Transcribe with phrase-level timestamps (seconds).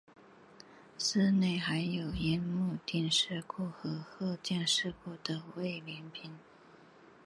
[0.97, 6.27] 寺内还有樱木町事故和鹤见事故的慰灵碑。